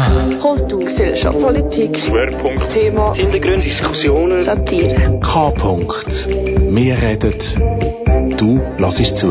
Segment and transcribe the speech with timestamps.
[0.00, 0.38] K.
[0.38, 5.20] Kultur, Gesellschaft, Politik, Schwerpunkt, Thema, Hintergründe, Diskussionen, Satire.
[5.20, 5.48] K.
[5.50, 6.26] -Punkt.
[6.74, 7.34] Wir reden,
[8.38, 9.28] du lassest zu.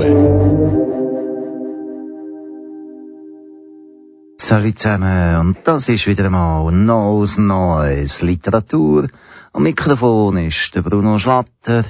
[4.37, 9.07] Salut zusammen, und das ist wieder einmal Neues Neues Literatur.
[9.51, 11.83] Am Mikrofon ist der Bruno Schlatter.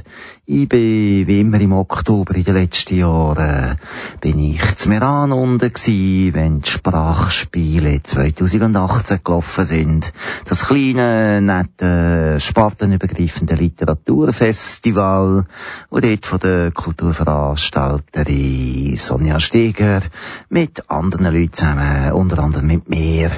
[0.45, 3.77] Ich bin, wie immer im Oktober in den letzten Jahren,
[4.21, 10.13] bin ich zu Meran unten gewesen, wenn die Sprachspiele 2018 gelaufen sind.
[10.45, 15.45] Das kleine, nette, spartenübergreifende Literaturfestival,
[15.89, 19.99] wo dort von der Kulturveranstalterin Sonja Steger
[20.47, 23.31] mit anderen Leuten zusammen, unter anderem mit mir,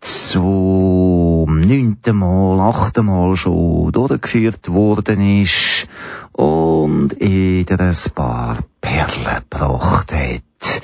[0.00, 5.88] zum neunten Mal, achten Mal schon durchgeführt worden ist
[6.32, 10.82] und jeder ein paar Perlen gebracht hat.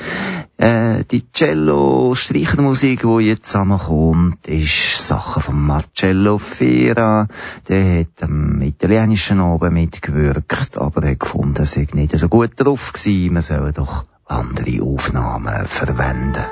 [0.57, 7.29] Äh, die Cello-Streichermusik, die jetzt zusammenkommt, ist Sache von Marcello Fera.
[7.69, 12.93] Der hat am italienischen oben mitgewirkt, aber er gefunden, er sei nicht so gut drauf
[12.93, 16.45] gewesen, man soll doch andere Aufnahmen verwenden.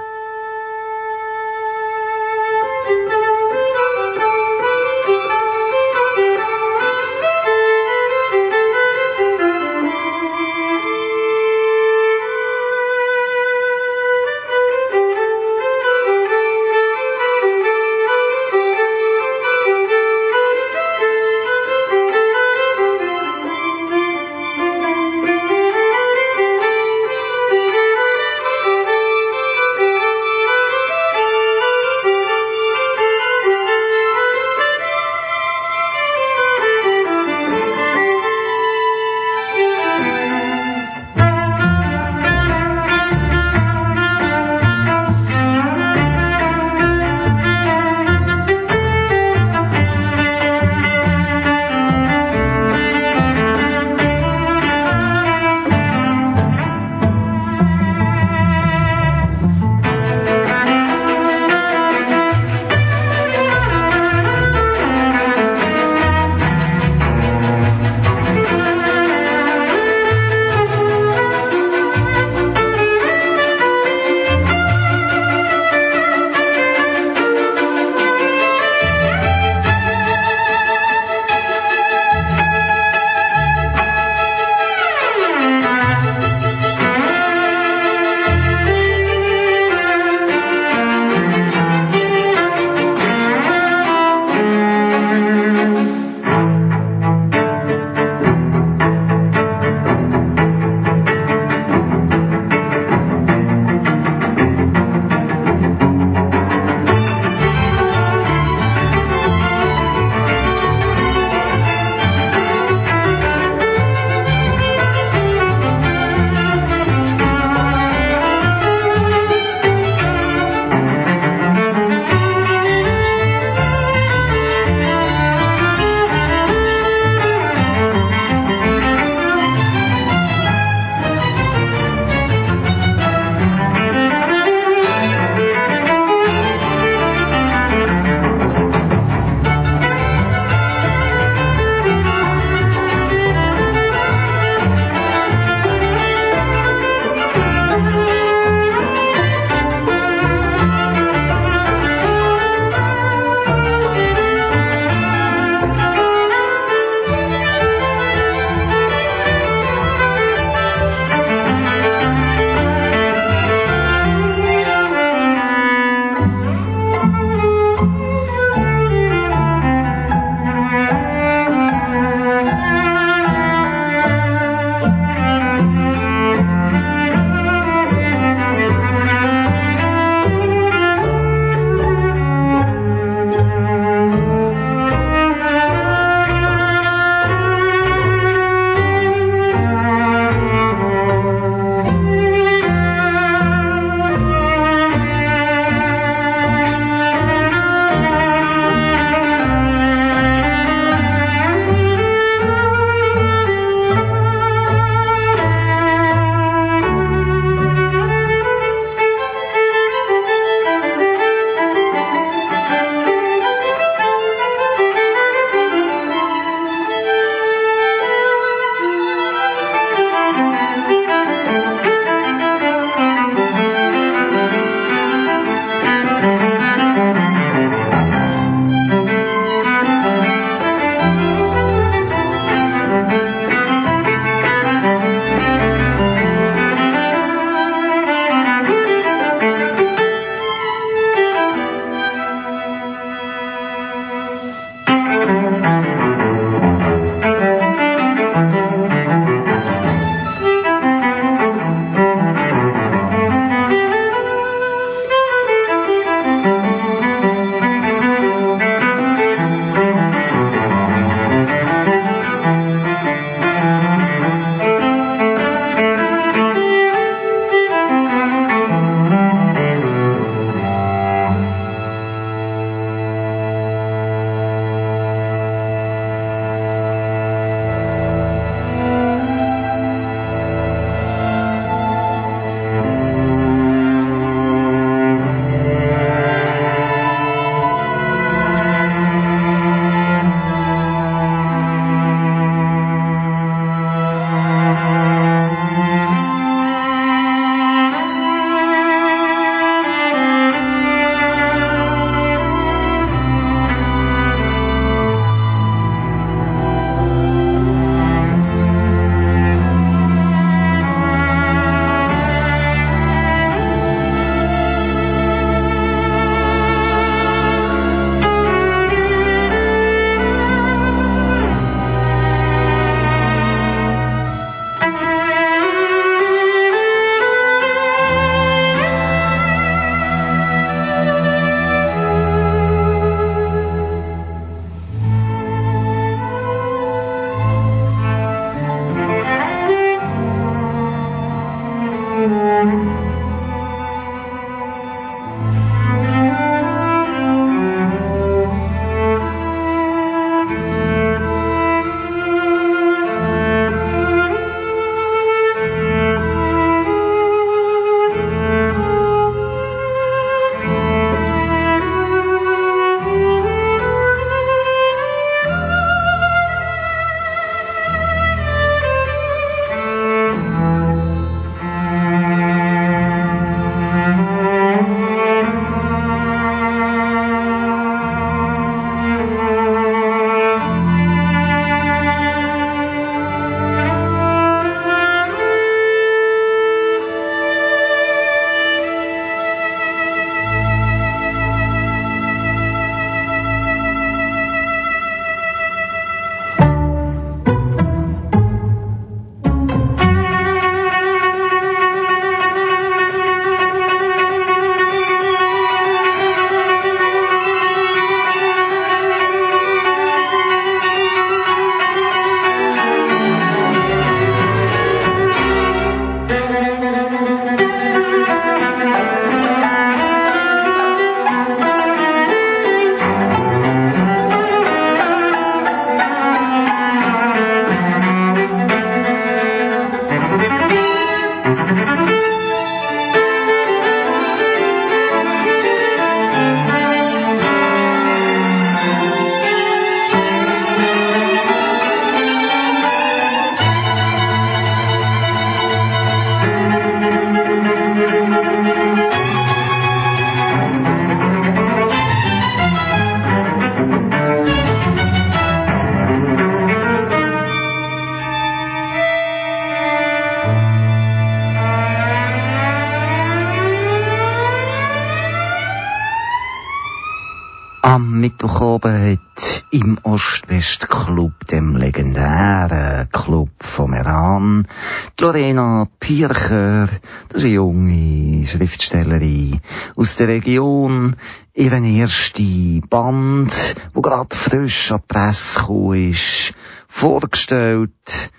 [480.23, 481.17] Der Region,
[481.53, 483.53] ihren ersten Band,
[483.93, 486.55] wo gerade frisch an die Presse gekommen ist,
[486.87, 488.31] vorgestellt.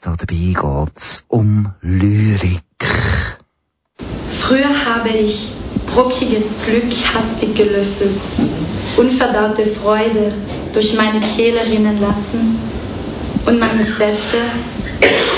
[0.00, 2.62] Dabei geht's um Lyrik.
[4.40, 5.48] Früher habe ich
[5.92, 8.20] brockiges Glück hastig gelöffelt,
[8.96, 10.32] unverdaute Freude
[10.72, 12.58] durch meine Kehle rinnen lassen
[13.44, 14.38] und meine Sätze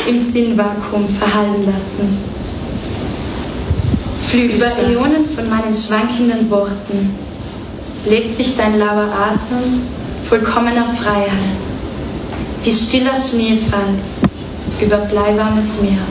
[0.07, 2.19] im Sinnvakuum verhallen lassen.
[4.33, 7.15] Über Äonen von meinen schwankenden Worten
[8.05, 9.83] legt sich dein lauer Atem
[10.29, 11.57] vollkommener Freiheit,
[12.63, 13.95] wie stiller Schneefall
[14.83, 16.03] über bleiwarmes Meer.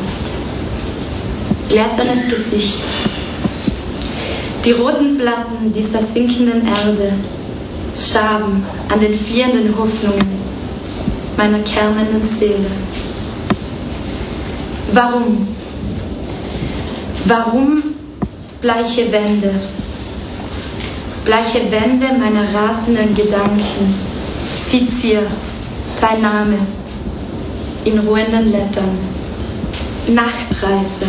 [1.69, 2.79] Gläsernes Gesicht,
[4.65, 7.13] die roten Platten dieser sinkenden Erde
[7.95, 10.39] schaben an den fliehenden Hoffnungen
[11.38, 12.71] meiner kernenden Seele.
[14.91, 15.50] Warum?
[17.25, 17.97] Warum
[18.62, 19.52] bleiche Wände?
[21.26, 23.96] Bleiche Wände meiner rasenden Gedanken,
[24.70, 25.18] sie
[26.00, 26.60] dein Name
[27.86, 28.98] in ruhenden Lettern.
[30.08, 31.08] Nachtreise.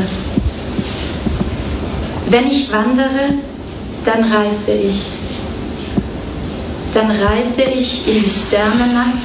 [2.30, 3.34] Wenn ich wandere,
[4.04, 5.02] dann reise ich.
[6.94, 9.18] Dann reise ich in die Sternennacht,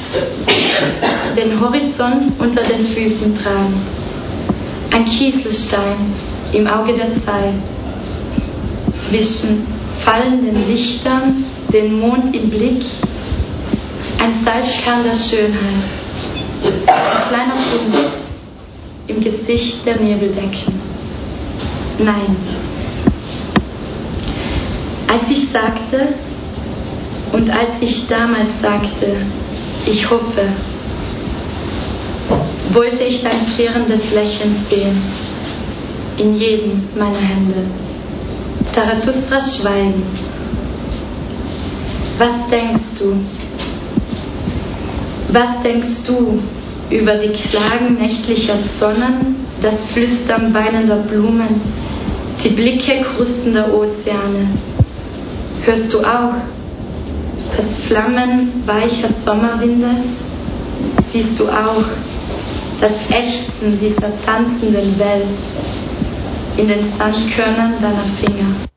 [1.38, 3.88] den Horizont unter den Füßen tragend.
[4.92, 6.14] Ein Kieselstein
[6.52, 7.73] im Auge der Zeit.
[9.10, 9.66] Zwischen
[10.00, 12.84] fallenden Lichtern, den Mond im Blick,
[14.20, 15.84] ein Salzkern der Schönheit.
[16.64, 18.10] Ein kleiner Punkt
[19.08, 20.80] im Gesicht der Nebeldecken.
[22.00, 22.36] Nein.
[25.08, 26.08] Als ich sagte
[27.34, 29.18] und als ich damals sagte,
[29.86, 30.48] ich hoffe,
[32.72, 35.02] wollte ich dein frierendes Lächeln sehen
[36.18, 37.66] in jedem meiner Hände.
[38.74, 40.04] Zarathustras Schweigen.
[42.18, 43.16] Was denkst du?
[45.32, 46.42] Was denkst du
[46.90, 51.62] über die Klagen nächtlicher Sonnen, das Flüstern weinender Blumen,
[52.44, 54.48] die Blicke krustender Ozeane?
[55.66, 56.34] Hörst du auch
[57.56, 59.92] das Flammen weicher Sommerwinde?
[61.12, 61.86] Siehst du auch
[62.82, 65.28] das Ächzen dieser tanzenden Welt
[66.58, 68.73] in den Sandkörnern deiner Finger?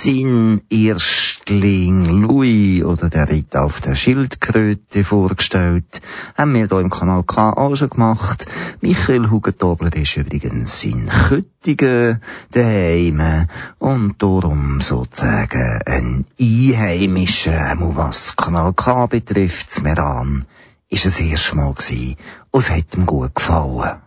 [0.00, 6.00] Sein Erstling Louis oder der Ritt auf der Schildkröte vorgestellt.
[6.38, 8.46] Haben wir hier im Kanal K auch schon gemacht.
[8.80, 13.46] Michael Hugentobler ist übrigens in Köttingen daheim
[13.78, 20.46] und darum sozusagen ein Einheimischer, was Kanal K betrifft, Meran
[20.88, 22.16] ist es erste Mal gewesen
[22.50, 23.98] und es hat ihm gut gefallen.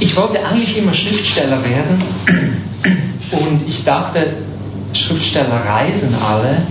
[0.00, 2.02] Ich wollte eigentlich immer Schriftsteller werden
[3.30, 4.42] und ich dachte,
[4.92, 6.62] Schriftsteller reisen alle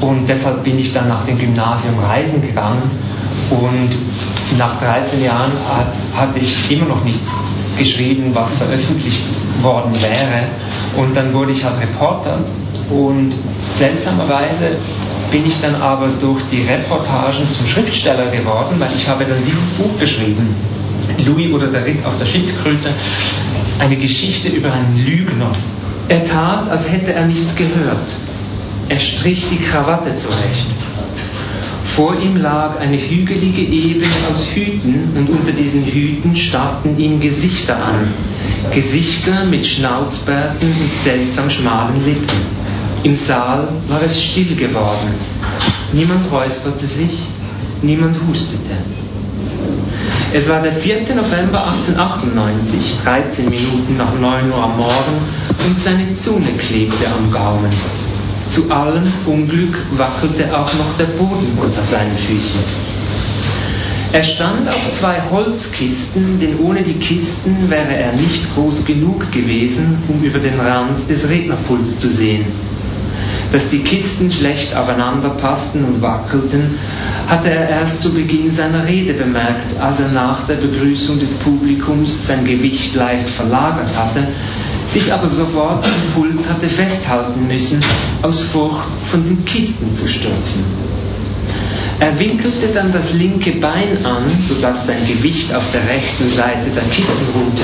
[0.00, 2.90] und deshalb bin ich dann nach dem Gymnasium reisen gegangen
[3.50, 3.90] und
[4.58, 5.52] nach 13 Jahren
[6.16, 7.32] hatte ich immer noch nichts
[7.78, 9.22] geschrieben, was veröffentlicht
[9.62, 10.44] worden wäre
[10.96, 12.40] und dann wurde ich halt Reporter
[12.90, 13.32] und
[13.68, 14.76] seltsamerweise
[15.30, 19.68] bin ich dann aber durch die Reportagen zum Schriftsteller geworden, weil ich habe dann dieses
[19.70, 20.54] Buch geschrieben,
[21.18, 22.90] Louis oder der Ritt auf der Schildkröte,
[23.78, 25.52] eine Geschichte über einen Lügner.
[26.08, 28.08] Er tat, als hätte er nichts gehört.
[28.88, 30.66] Er strich die Krawatte zurecht.
[31.96, 37.76] Vor ihm lag eine hügelige Ebene aus Hüten und unter diesen Hüten starrten ihm Gesichter
[37.76, 38.12] an.
[38.72, 42.64] Gesichter mit Schnauzbärten und seltsam schmalen Lippen.
[43.04, 45.14] Im Saal war es still geworden.
[45.92, 47.20] Niemand räusperte sich,
[47.80, 48.74] niemand hustete.
[50.36, 51.14] Es war der 4.
[51.14, 55.22] November 1898, 13 Minuten nach 9 Uhr am Morgen,
[55.64, 57.70] und seine Zunge klebte am Gaumen.
[58.50, 62.58] Zu allem Unglück wackelte auch noch der Boden unter seinen Füßen.
[64.12, 70.02] Er stand auf zwei Holzkisten, denn ohne die Kisten wäre er nicht groß genug gewesen,
[70.08, 72.46] um über den Rand des Rednerpuls zu sehen
[73.54, 76.76] dass die Kisten schlecht aufeinander passten und wackelten,
[77.28, 82.26] hatte er erst zu Beginn seiner Rede bemerkt, als er nach der Begrüßung des Publikums
[82.26, 84.26] sein Gewicht leicht verlagert hatte,
[84.88, 87.80] sich aber sofort am Pult hatte festhalten müssen,
[88.22, 90.64] aus Furcht von den Kisten zu stürzen.
[92.00, 96.82] Er winkelte dann das linke Bein an, sodass sein Gewicht auf der rechten Seite der
[96.92, 97.62] Kisten ruhte.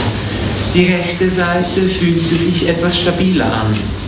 [0.73, 4.00] Die rechte Seite fühlte sich etwas stabiler an.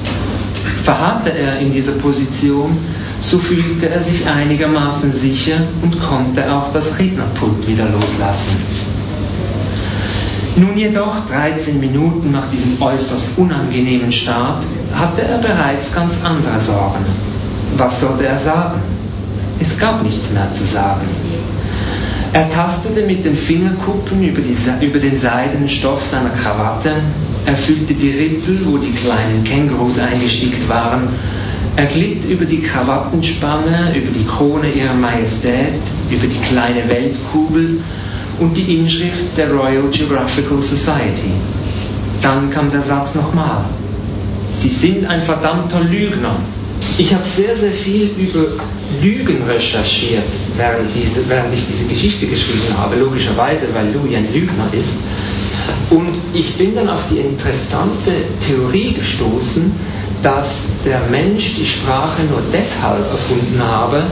[0.85, 2.79] Verharrte er in dieser Position,
[3.21, 8.57] so fühlte er sich einigermaßen sicher und konnte auch das Rednerpult wieder loslassen.
[10.57, 14.65] Nun jedoch, 13 Minuten nach diesem äußerst unangenehmen Start,
[14.95, 17.05] hatte er bereits ganz andere Sorgen.
[17.77, 18.83] Was sollte er sagen?
[19.59, 21.09] Es gab nichts mehr zu sagen.
[22.33, 27.03] Er tastete mit den Fingerkuppen über, die, über den seidenen Stoff seiner Krawatte,
[27.45, 31.09] er fühlte die Rippel, wo die kleinen Kängurus eingestickt waren,
[31.75, 37.81] er glitt über die Krawattenspanne, über die Krone ihrer Majestät, über die kleine Weltkugel
[38.39, 41.33] und die Inschrift der Royal Geographical Society.
[42.21, 43.65] Dann kam der Satz nochmal.
[44.51, 46.37] Sie sind ein verdammter Lügner.
[46.99, 48.47] Ich habe sehr, sehr viel über
[49.01, 50.25] Lügen recherchiert,
[50.57, 54.99] während, diese, während ich diese Geschichte geschrieben habe, logischerweise, weil Louis ein Lügner ist.
[55.91, 59.73] Und ich bin dann auf die interessante Theorie gestoßen,
[60.23, 64.05] dass der Mensch die Sprache nur deshalb erfunden habe,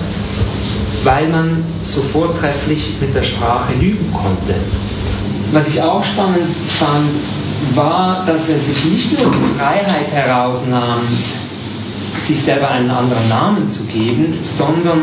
[1.05, 4.55] weil man so vortrefflich mit der Sprache lügen konnte.
[5.53, 6.47] Was ich auch spannend
[6.79, 7.11] fand,
[7.75, 11.01] war, dass er sich nicht nur die Freiheit herausnahm,
[12.27, 15.03] sich selber einen anderen Namen zu geben, sondern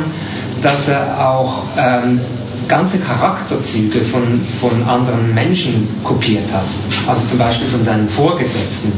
[0.62, 2.20] dass er auch ähm,
[2.67, 6.65] ganze Charakterzüge von, von anderen Menschen kopiert hat.
[7.08, 8.91] Also zum Beispiel von seinen Vorgesetzten.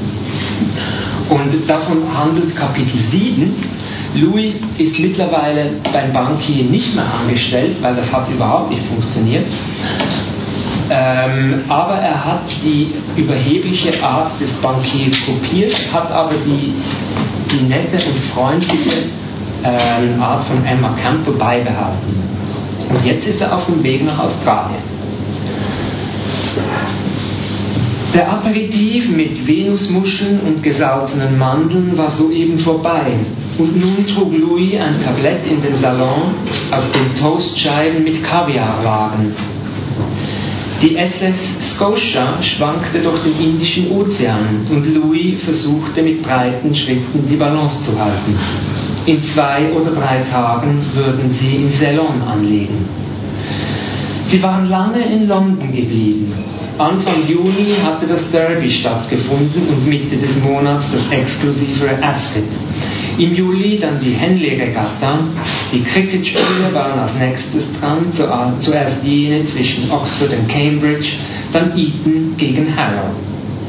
[1.30, 3.54] Und davon handelt Kapitel 7.
[4.15, 9.45] Louis ist mittlerweile beim Bankier nicht mehr angestellt, weil das hat überhaupt nicht funktioniert.
[10.91, 16.73] Ähm, aber er hat die überhebliche Art des Bankiers kopiert, hat aber die,
[17.52, 19.10] die nette und freundliche
[19.63, 22.23] äh, Art von Emma Campbell beibehalten.
[22.89, 24.82] Und jetzt ist er auf dem Weg nach Australien.
[28.15, 33.19] Der Aperitif mit Venusmuscheln und gesalzenen Mandeln war soeben vorbei.
[33.60, 36.34] Und nun trug Louis ein Tablett in den Salon,
[36.71, 39.36] auf dem Toastscheiben mit Kaviar lagen.
[40.82, 47.36] Die SS Scotia schwankte durch den Indischen Ozean und Louis versuchte mit breiten Schritten die
[47.36, 48.38] Balance zu halten.
[49.06, 52.88] In zwei oder drei Tagen würden sie in Ceylon anlegen.
[54.26, 56.32] Sie waren lange in London geblieben.
[56.78, 62.44] Anfang Juni hatte das Derby stattgefunden und Mitte des Monats das exklusivere Ascot.
[63.20, 65.20] Im Juli dann die Henley-Regatta.
[65.74, 71.18] Die Cricket-Spiele waren als nächstes dran, zuerst jene zwischen Oxford und Cambridge,
[71.52, 73.12] dann Eton gegen Harrow.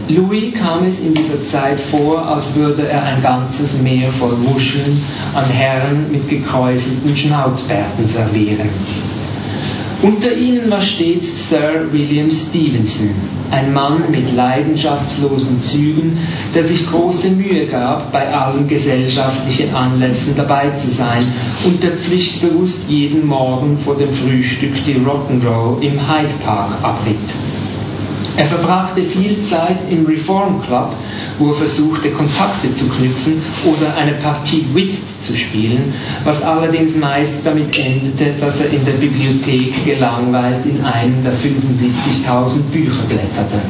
[0.07, 5.03] Louis kam es in dieser Zeit vor, als würde er ein ganzes Meer voll Muscheln
[5.35, 8.71] an Herren mit gekräuselten Schnauzbärten servieren.
[10.03, 13.11] Unter ihnen war stets Sir William Stevenson,
[13.51, 16.17] ein Mann mit leidenschaftslosen Zügen,
[16.55, 21.31] der sich große Mühe gab, bei allen gesellschaftlichen Anlässen dabei zu sein
[21.67, 27.19] und der pflichtbewusst jeden Morgen vor dem Frühstück die Rock'n'Roll im Hyde Park abritt.
[28.40, 30.94] Er verbrachte viel Zeit im Reform Club,
[31.38, 35.92] wo er versuchte, Kontakte zu knüpfen oder eine Partie Whist zu spielen,
[36.24, 42.62] was allerdings meist damit endete, dass er in der Bibliothek gelangweilt in einem der 75.000
[42.72, 43.61] Bücher blätterte.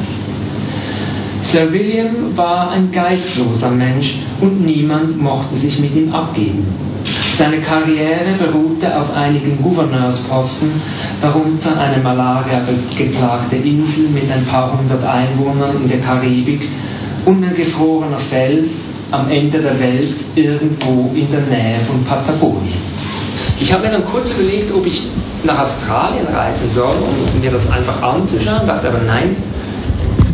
[1.41, 6.65] Sir William war ein geistloser Mensch und niemand mochte sich mit ihm abgeben.
[7.41, 10.79] Seine Karriere beruhte auf einigen Gouverneursposten,
[11.23, 16.69] darunter eine malaria-geplagte Insel mit ein paar hundert Einwohnern in der Karibik
[17.25, 22.77] und ein gefrorener Fels am Ende der Welt irgendwo in der Nähe von Patagonien.
[23.59, 25.01] Ich habe mir dann kurz überlegt, ob ich
[25.43, 26.93] nach Australien reisen soll,
[27.33, 29.35] um mir das einfach anzuschauen, dachte aber nein,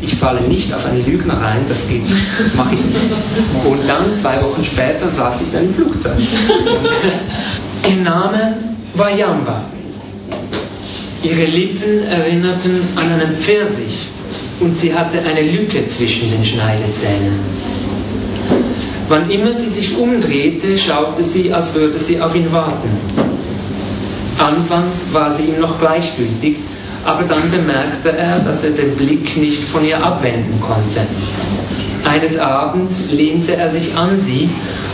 [0.01, 3.65] ich falle nicht auf eine Lügner rein, das geht nicht, das mache ich nicht.
[3.65, 6.17] Und dann, zwei Wochen später, saß ich dann im Flugzeug.
[7.89, 8.57] Ihr Name
[8.95, 9.65] war Jamba.
[11.23, 14.07] Ihre Lippen erinnerten an einen Pfirsich
[14.59, 17.39] und sie hatte eine Lücke zwischen den Schneidezähnen.
[19.09, 22.89] Wann immer sie sich umdrehte, schaute sie, als würde sie auf ihn warten.
[24.37, 26.57] Anfangs war sie ihm noch gleichgültig,
[27.07, 31.07] aber dann bemerkte er, dass er den Blick nicht von ihr abwenden konnte.
[32.03, 34.49] Eines Abends lehnte er sich an sie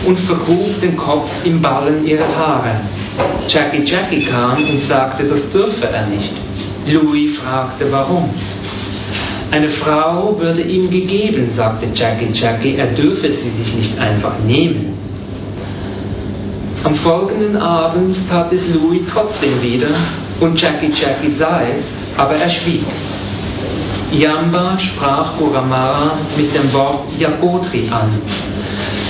[0.05, 2.81] und vergrub den Kopf im Ballen ihrer Haare.
[3.47, 6.33] Jackie Jackie kam und sagte, das dürfe er nicht.
[6.85, 8.29] Louis fragte, warum.
[9.49, 14.93] Eine Frau würde ihm gegeben, sagte Jackie Jackie, er dürfe sie sich nicht einfach nehmen.
[16.83, 19.87] Am folgenden Abend tat es Louis trotzdem wieder
[20.39, 22.83] und Jackie Jackie sah es aber er schwieg.
[24.11, 28.21] Yamba sprach Guramara mit dem Wort Yagotri an.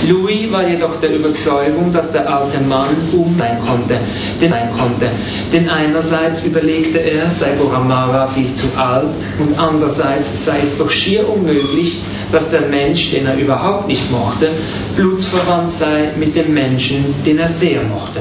[0.08, 4.00] Louis war jedoch der Überzeugung, dass der alte Mann um sein konnte,
[4.40, 5.10] denn, konnte.
[5.52, 11.28] denn einerseits überlegte er, sei Guramara viel zu alt und andererseits sei es doch schier
[11.28, 11.98] unmöglich,
[12.32, 14.50] dass der Mensch, den er überhaupt nicht mochte,
[14.96, 18.20] blutsverwandt sei mit dem Menschen, den er sehr mochte.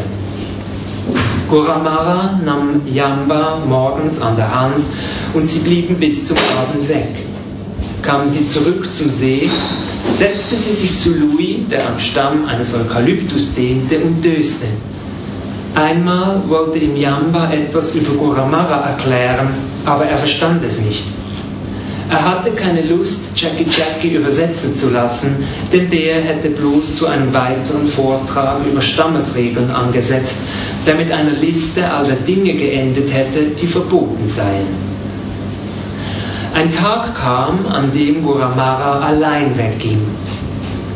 [1.49, 4.85] Guramara nahm Yamba morgens an der Hand
[5.33, 7.09] und sie blieben bis zum Abend weg.
[8.01, 9.49] Kamen sie zurück zum See,
[10.17, 14.67] setzte sie sich zu Louis, der am Stamm eines Eukalyptus dehnte, und döste.
[15.75, 19.47] Einmal wollte ihm Yamba etwas über Guramara erklären,
[19.85, 21.03] aber er verstand es nicht.
[22.09, 27.33] Er hatte keine Lust, Jackie Jackie übersetzen zu lassen, denn der hätte bloß zu einem
[27.33, 30.37] weiteren Vortrag über Stammesregeln angesetzt,
[30.85, 34.67] der mit einer Liste aller Dinge geendet hätte, die verboten seien.
[36.53, 40.01] Ein Tag kam, an dem Guramara allein wegging.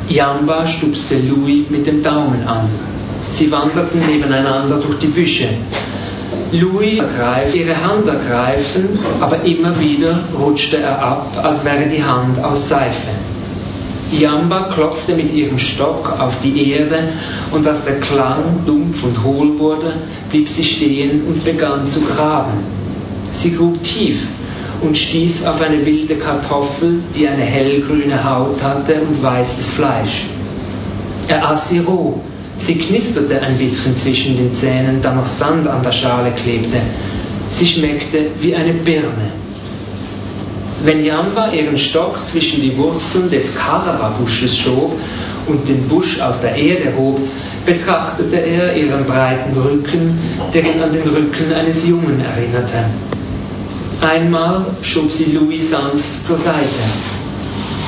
[0.07, 2.69] Yamba stupste Louis mit dem Daumen an.
[3.27, 5.49] Sie wanderten nebeneinander durch die Büsche.
[6.51, 12.41] Louis ergreift ihre Hand ergreifen, aber immer wieder rutschte er ab, als wäre die Hand
[12.43, 13.16] aus Seife.
[14.11, 17.09] Yamba klopfte mit ihrem Stock auf die Erde
[17.51, 19.95] und als der Klang dumpf und hohl wurde,
[20.29, 22.59] blieb sie stehen und begann zu graben.
[23.31, 24.19] Sie grub tief
[24.81, 30.25] und stieß auf eine wilde Kartoffel, die eine hellgrüne Haut hatte und weißes Fleisch.
[31.27, 32.21] Er aß sie roh.
[32.57, 36.81] Sie knisterte ein bisschen zwischen den Zähnen, da noch Sand an der Schale klebte.
[37.49, 39.31] Sie schmeckte wie eine Birne.
[40.83, 44.93] Wenn Jamba ihren Stock zwischen die Wurzeln des Karara-Busches schob
[45.47, 47.19] und den Busch aus der Erde hob,
[47.65, 50.19] betrachtete er ihren breiten Rücken,
[50.53, 52.85] der ihn an den Rücken eines Jungen erinnerte.
[54.01, 56.83] Einmal schob sie Louis sanft zur Seite.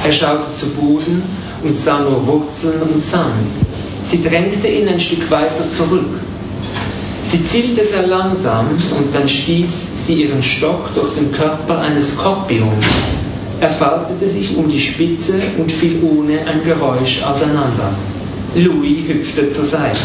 [0.04, 1.22] Er schaute zu Boden
[1.64, 3.34] und sah nur Wurzeln und Sand.
[4.02, 6.20] Sie drängte ihn ein Stück weiter zurück.
[7.24, 12.86] Sie zielte sehr langsam und dann stieß sie ihren Stock durch den Körper eines Skorpions.
[13.60, 17.94] Er faltete sich um die Spitze und fiel ohne ein Geräusch auseinander.
[18.56, 20.00] Louis hüpfte zur Seite.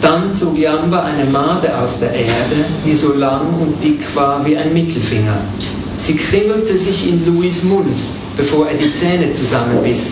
[0.00, 4.56] Dann zog Jamba eine Made aus der Erde, die so lang und dick war wie
[4.56, 5.38] ein Mittelfinger.
[5.96, 7.98] Sie kringelte sich in Louis Mund,
[8.36, 10.10] bevor er die Zähne zusammenbiss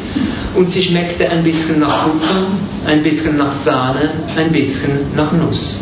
[0.55, 2.47] und sie schmeckte ein bisschen nach Butter,
[2.87, 5.79] ein bisschen nach Sahne, ein bisschen nach Nuss.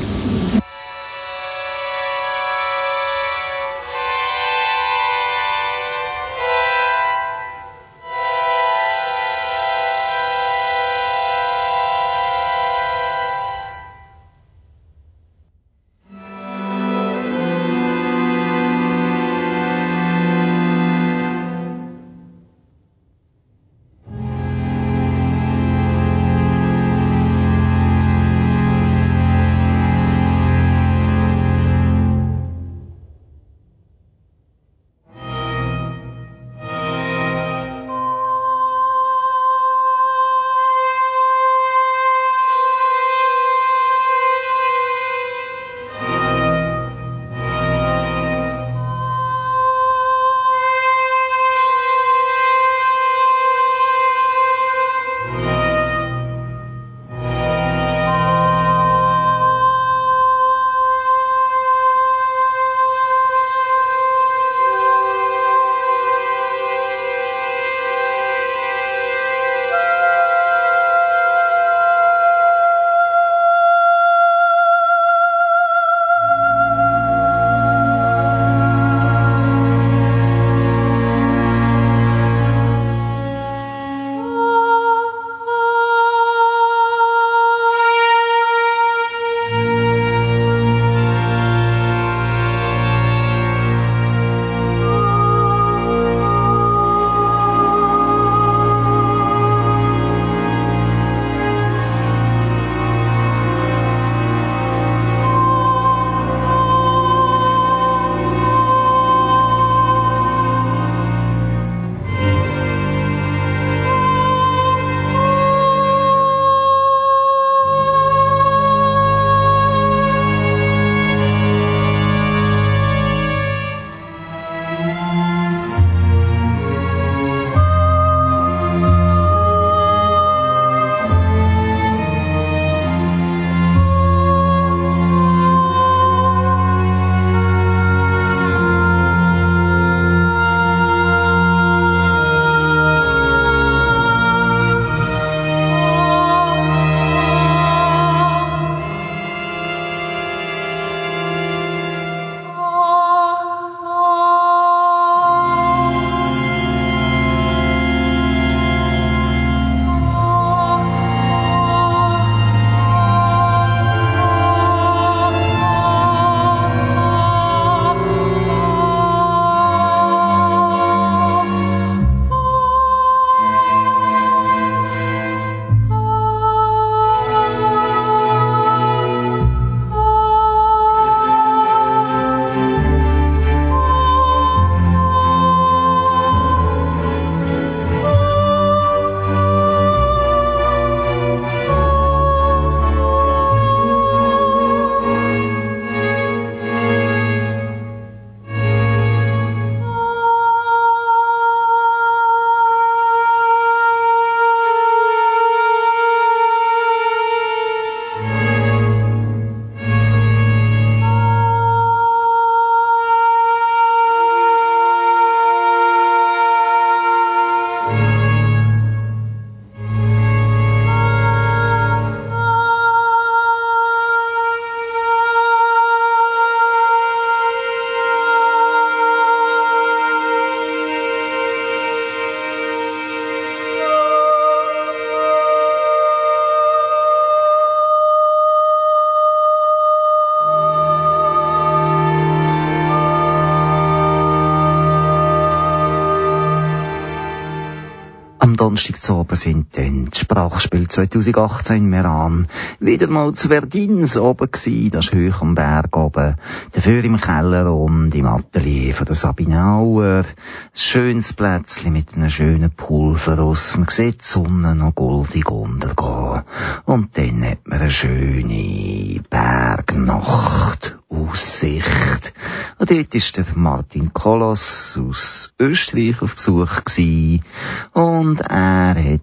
[248.73, 252.49] Donnerstag zu oben sind dann das Sprachspiel 2018 in Meran
[252.81, 256.37] wieder mal zu Verdins oben gewesen, das ist hoch am Berg oben,
[256.73, 260.27] dafür im Keller und im Atelier von der Sabine Auer, ein
[260.73, 266.41] schönes Plätzchen mit einem schönen Pulverruss, man sieht die Sonne noch goldig untergehen.
[266.87, 272.33] Und dann hat man eine schöne Bergnacht Aussicht.
[272.79, 277.44] Und dort ist der Martin Kolos aus Österreich auf Besuch gewesen.
[277.92, 279.20] Und er hat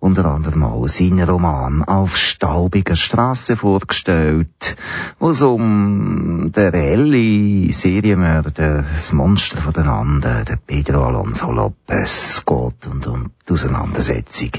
[0.00, 4.76] unter anderem auch seinen Roman auf staubiger Straße vorgestellt,
[5.18, 12.42] wo es um den reellen Serienmörder, das Monster von den Anden, der Pedro Alonso Lopez
[12.44, 14.50] geht und um die Auseinandersetzung,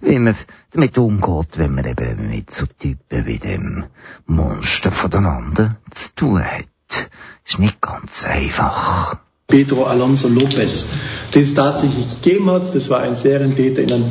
[0.00, 0.34] wie man
[0.72, 3.84] damit umgeht, wenn man eben mit so Typen wie dem
[4.26, 7.10] Monster von den Anden zu tun hat.
[7.44, 9.18] Ist nicht ganz einfach.
[9.50, 10.86] Pedro Alonso Lopez,
[11.34, 12.74] den es tatsächlich gegeben hat.
[12.74, 14.04] Das war ein Serientäter in den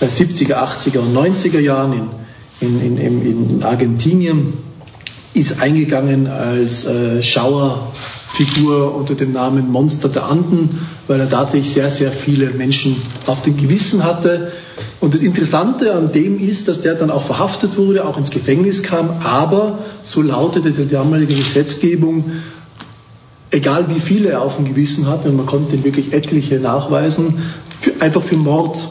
[0.00, 2.10] 70er, 80er und 90er Jahren
[2.60, 4.54] in, in, in, in Argentinien,
[5.34, 11.90] ist eingegangen als äh, Schauerfigur unter dem Namen Monster der Anden, weil er tatsächlich sehr,
[11.90, 14.52] sehr viele Menschen auf dem Gewissen hatte.
[15.00, 18.82] Und das Interessante an dem ist, dass der dann auch verhaftet wurde, auch ins Gefängnis
[18.82, 22.32] kam, aber so lautete die damalige Gesetzgebung,
[23.52, 27.42] egal wie viele er auf dem Gewissen hatte, und man konnte wirklich etliche nachweisen,
[27.80, 28.88] für, einfach für Mord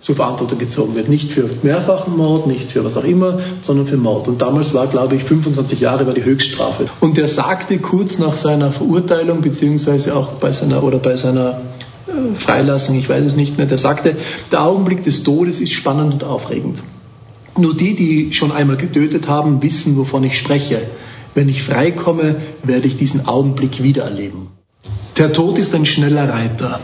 [0.00, 1.08] zur Verantwortung gezogen wird.
[1.08, 4.28] Nicht für mehrfachen Mord, nicht für was auch immer, sondern für Mord.
[4.28, 6.88] Und damals war, glaube ich, 25 Jahre war die Höchststrafe.
[7.00, 11.60] Und er sagte kurz nach seiner Verurteilung, beziehungsweise auch bei seiner, oder bei seiner
[12.06, 14.16] äh, Freilassung, ich weiß es nicht mehr, der sagte,
[14.52, 16.82] der Augenblick des Todes ist spannend und aufregend.
[17.56, 20.82] Nur die, die schon einmal getötet haben, wissen, wovon ich spreche.
[21.34, 24.48] Wenn ich freikomme, werde ich diesen Augenblick wiedererleben.
[25.16, 26.80] Der Tod ist ein schneller Reiter.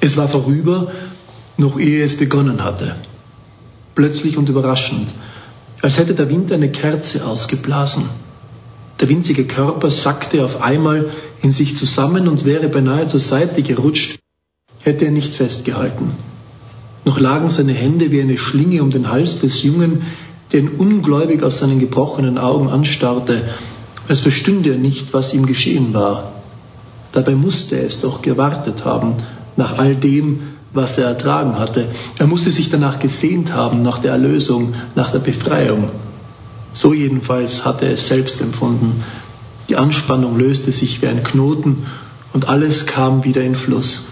[0.00, 0.92] Es war vorüber,
[1.56, 2.96] noch ehe es begonnen hatte.
[3.94, 5.08] Plötzlich und überraschend,
[5.82, 8.04] als hätte der Wind eine Kerze ausgeblasen.
[9.00, 11.10] Der winzige Körper sackte auf einmal
[11.42, 14.18] in sich zusammen und wäre beinahe zur Seite gerutscht,
[14.80, 16.12] hätte er nicht festgehalten.
[17.04, 20.02] Noch lagen seine Hände wie eine Schlinge um den Hals des Jungen,
[20.52, 23.50] der ihn ungläubig aus seinen gebrochenen Augen anstarrte,
[24.08, 26.32] als verstünde er nicht, was ihm geschehen war.
[27.12, 29.16] Dabei musste er es doch gewartet haben,
[29.56, 30.40] nach all dem,
[30.72, 31.88] was er ertragen hatte.
[32.18, 35.90] Er musste sich danach gesehnt haben, nach der Erlösung, nach der Befreiung.
[36.72, 39.04] So jedenfalls hatte er es selbst empfunden.
[39.68, 41.86] Die Anspannung löste sich wie ein Knoten
[42.32, 44.08] und alles kam wieder in Fluss.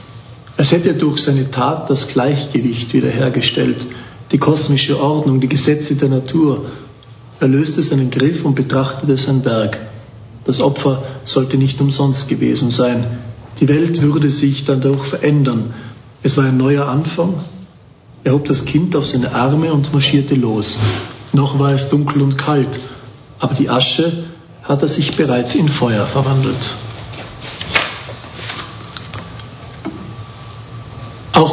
[0.57, 3.87] Als hätte er durch seine Tat das Gleichgewicht wiederhergestellt,
[4.33, 6.67] die kosmische Ordnung, die Gesetze der Natur.
[7.39, 9.79] Er löste seinen Griff und betrachtete sein Werk.
[10.45, 13.19] Das Opfer sollte nicht umsonst gewesen sein.
[13.61, 15.75] Die Welt würde sich dadurch verändern.
[16.23, 17.45] Es war ein neuer Anfang.
[18.25, 20.79] Er hob das Kind auf seine Arme und marschierte los.
[21.33, 22.81] Noch war es dunkel und kalt,
[23.39, 24.25] aber die Asche
[24.63, 26.71] hatte sich bereits in Feuer verwandelt.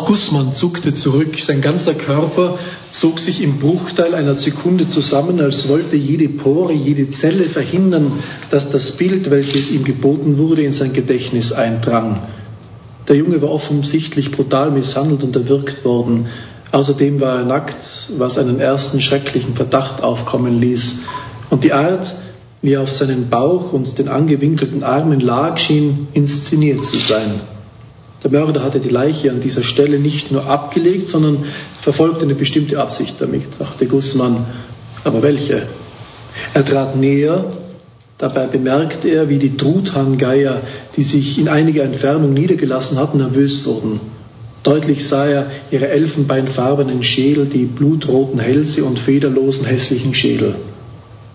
[0.03, 2.59] Auch Gussmann zuckte zurück, sein ganzer Körper
[2.91, 8.69] zog sich im Bruchteil einer Sekunde zusammen, als wollte jede Pore, jede Zelle verhindern, dass
[8.69, 12.23] das Bild, welches ihm geboten wurde, in sein Gedächtnis eindrang.
[13.07, 16.27] Der Junge war offensichtlich brutal misshandelt und erwürgt worden.
[16.73, 21.03] Außerdem war er nackt, was einen ersten schrecklichen Verdacht aufkommen ließ.
[21.49, 22.13] Und die Art,
[22.61, 27.52] wie er auf seinen Bauch und den angewinkelten Armen lag, schien inszeniert zu sein.
[28.23, 31.45] Der Mörder hatte die Leiche an dieser Stelle nicht nur abgelegt, sondern
[31.81, 34.45] verfolgte eine bestimmte Absicht damit, dachte Gussmann.
[35.03, 35.63] Aber welche?
[36.53, 37.53] Er trat näher,
[38.17, 40.61] dabei bemerkte er, wie die Truthahngeier,
[40.95, 43.99] die sich in einiger Entfernung niedergelassen hatten, nervös wurden.
[44.63, 50.55] Deutlich sah er ihre elfenbeinfarbenen Schädel, die blutroten Hälse und federlosen hässlichen Schädel.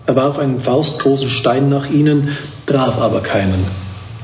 [0.07, 3.65] Er warf einen faustgroßen Stein nach ihnen, traf aber keinen.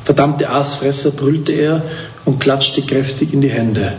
[0.03, 1.83] Verdammte Aasfresser, brüllte er
[2.25, 3.93] und klatschte kräftig in die Hände.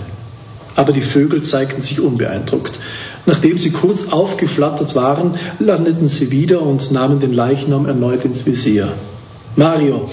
[0.74, 2.78] Aber die Vögel zeigten sich unbeeindruckt.
[3.24, 8.92] Nachdem sie kurz aufgeflattert waren, landeten sie wieder und nahmen den Leichnam erneut ins Visier.
[9.56, 10.10] Mario,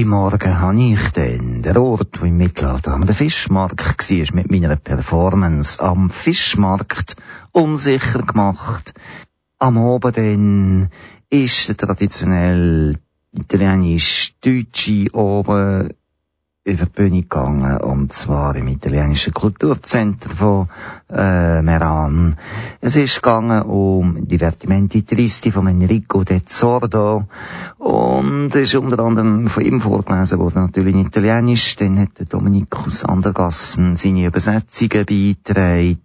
[0.00, 5.78] Freitagmorgen habe ich dann den Ort, wo im Mittelalter am Fischmarkt war, mit meiner Performance
[5.78, 7.16] am Fischmarkt
[7.52, 8.94] unsicher gemacht.
[9.58, 10.88] Am Abend dann
[11.28, 12.96] ist der traditionell
[13.32, 15.90] italienisch-deutsche oben
[16.70, 20.68] über die Bühne gegangen, und zwar im italienischen Kulturzentrum von
[21.10, 22.36] äh, Meran.
[22.80, 27.24] Es ist gegangen um Divertimenti Tristi von Enrico de Zordo
[27.78, 31.76] und ist unter anderem von ihm vorgelesen worden, natürlich in Italienisch.
[31.76, 35.98] Dann hat der Dominikus Andergassen seine Übersetzungen beigetragen.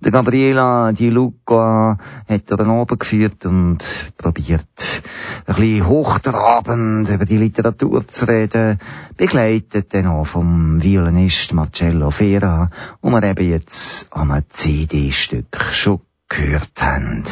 [0.00, 1.98] Der Gabriela Di Luca
[2.28, 3.78] hat er dann oben geführt und
[4.16, 5.02] probiert,
[5.46, 8.78] ein bisschen hochtrabend über die Literatur zu reden,
[9.16, 12.70] begleitet dann auch vom Violinist Marcello Fera,
[13.02, 17.24] wo wir eben jetzt einem CD-Stück schon gehört haben.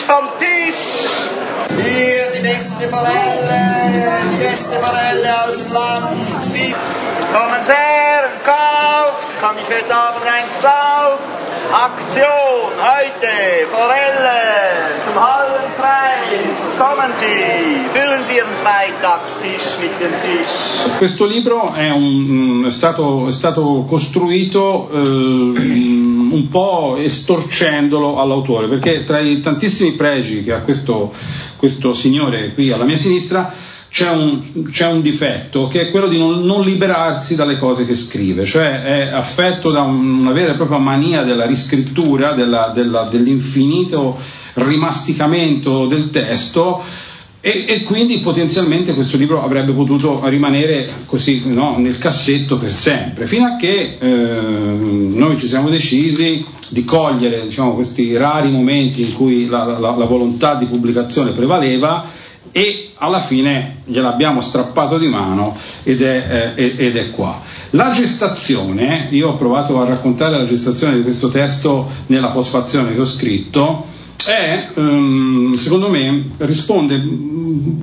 [0.00, 1.08] Vom Tisch.
[1.76, 6.24] Hier die beste Forelle, die beste Forelle aus dem Land.
[7.64, 11.18] Sie her und kauft, kann ich heute Abend ein Sau.
[11.72, 16.76] Aktion heute, Forelle zum halben Preis.
[16.76, 20.98] Kommen Sie, füllen Sie Ihren Freitagstisch mit dem Tisch.
[20.98, 29.04] Questo libro è, un, è, stato, è stato, costruito eh, un po' estorcendolo all'autore, perché
[29.04, 31.12] tra i tantissimi pregi che ha questo,
[31.56, 33.52] questo signore qui alla mia sinistra
[33.88, 37.94] c'è un, c'è un, difetto che è quello di non, non, liberarsi dalle cose che
[37.94, 44.18] scrive, cioè è affetto da una vera e propria mania della riscrittura, della, della, dell'infinito
[44.54, 46.82] rimasticamento del testo
[47.44, 53.26] e, e, quindi potenzialmente questo libro avrebbe potuto rimanere così no, nel cassetto per sempre,
[53.26, 59.14] fino a che eh, noi ci siamo decisi di cogliere diciamo, questi rari momenti in
[59.14, 62.10] cui la, la, la volontà di pubblicazione prevaleva
[62.52, 67.40] e alla fine gliel'abbiamo strappato di mano ed è, eh, ed è, qua.
[67.70, 73.00] La gestazione, io ho provato a raccontare la gestazione di questo testo nella postfazione che
[73.00, 73.86] ho scritto,
[74.24, 77.30] è, um, secondo me, risponde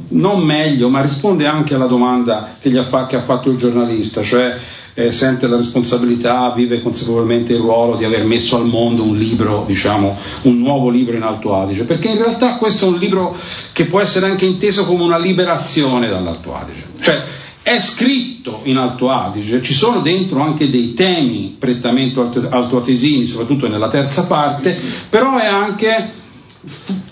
[0.10, 4.58] non meglio, ma risponde anche alla domanda che, ha, che ha fatto il giornalista, cioè
[4.94, 9.64] eh, sente la responsabilità, vive consapevolmente il ruolo di aver messo al mondo un libro,
[9.66, 13.36] diciamo, un nuovo libro in Alto Adige, perché in realtà questo è un libro
[13.72, 16.84] che può essere anche inteso come una liberazione dall'Alto Adige.
[17.00, 17.24] Cioè,
[17.62, 23.90] è scritto in Alto Adige, ci sono dentro anche dei temi prettamente altoatesini, soprattutto nella
[23.90, 24.80] terza parte,
[25.10, 26.14] però è anche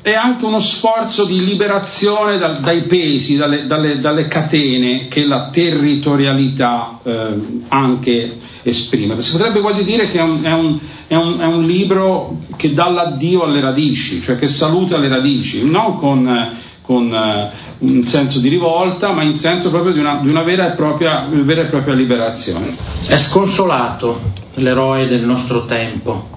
[0.02, 5.48] è anche uno sforzo di liberazione dal, dai pesi, dalle, dalle, dalle, catene che la
[5.50, 7.36] territorialità eh,
[7.70, 9.20] anche esprime.
[9.22, 12.74] Si potrebbe quasi dire che è un, è, un, è, un, è un, libro che
[12.74, 18.40] dà l'addio alle radici, cioè che saluta le radici, non con, con uh, un senso
[18.40, 21.66] di rivolta, ma in senso proprio di una, di una vera, e propria, vera e
[21.68, 22.76] propria liberazione.
[23.08, 24.20] È sconsolato
[24.56, 26.36] l'eroe del nostro tempo.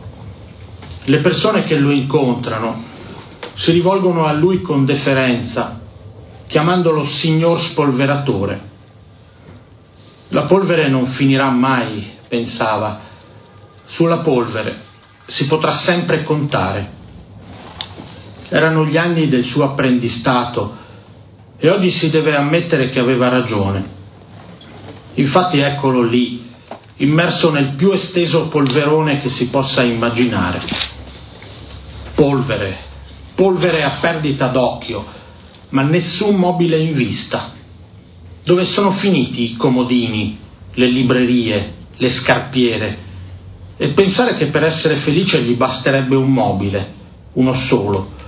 [1.04, 2.89] Le persone che lo incontrano
[3.60, 5.78] si rivolgono a lui con deferenza,
[6.46, 8.58] chiamandolo signor spolveratore.
[10.28, 13.00] La polvere non finirà mai, pensava.
[13.84, 14.78] Sulla polvere
[15.26, 16.90] si potrà sempre contare.
[18.48, 20.76] Erano gli anni del suo apprendistato
[21.58, 23.84] e oggi si deve ammettere che aveva ragione.
[25.16, 26.50] Infatti eccolo lì,
[26.96, 30.60] immerso nel più esteso polverone che si possa immaginare.
[32.14, 32.88] Polvere,
[33.34, 35.04] polvere a perdita d'occhio,
[35.70, 37.52] ma nessun mobile in vista.
[38.42, 40.38] Dove sono finiti i comodini,
[40.72, 43.08] le librerie, le scarpiere?
[43.76, 46.94] E pensare che per essere felice gli basterebbe un mobile,
[47.34, 48.18] uno solo.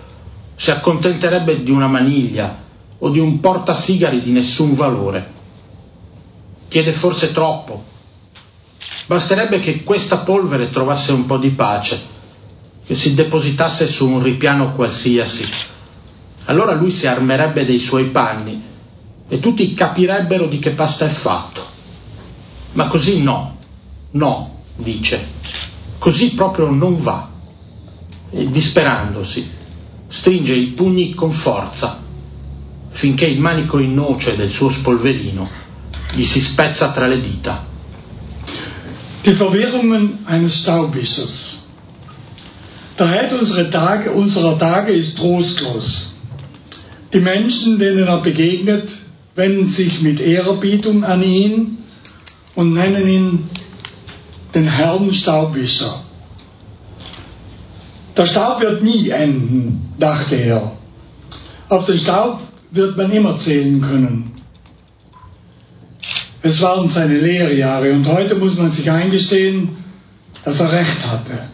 [0.56, 2.62] Si accontenterebbe di una maniglia
[2.98, 5.40] o di un portasigari di nessun valore.
[6.68, 7.84] Chiede forse troppo.
[9.06, 12.11] Basterebbe che questa polvere trovasse un po' di pace
[12.94, 15.44] si depositasse su un ripiano qualsiasi.
[16.46, 18.60] Allora lui si armerebbe dei suoi panni
[19.28, 21.64] e tutti capirebbero di che pasta è fatto.
[22.72, 23.58] Ma così no,
[24.12, 25.26] no, dice,
[25.98, 27.30] così proprio non va.
[28.30, 29.48] E disperandosi,
[30.08, 32.00] stringe i pugni con forza,
[32.90, 35.60] finché il manico in noce del suo spolverino
[36.14, 37.64] gli si spezza tra le dita.
[39.22, 41.60] Die Verwirrungen eines Staubwissers.
[42.98, 46.12] Der Heid unserer Tage, unserer Tage ist trostlos.
[47.12, 48.90] Die Menschen, denen er begegnet,
[49.34, 51.78] wenden sich mit Ehrerbietung an ihn
[52.54, 53.50] und nennen ihn
[54.54, 56.02] den Herrn Staubwischer.
[58.16, 60.72] Der Staub wird nie enden, dachte er.
[61.70, 62.40] Auf den Staub
[62.70, 64.32] wird man immer zählen können.
[66.42, 69.76] Es waren seine Lehrjahre und heute muss man sich eingestehen,
[70.44, 71.51] dass er recht hatte.